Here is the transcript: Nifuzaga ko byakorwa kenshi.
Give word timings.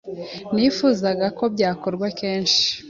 Nifuzaga 0.53 1.25
ko 1.37 1.43
byakorwa 1.53 2.07
kenshi. 2.19 2.63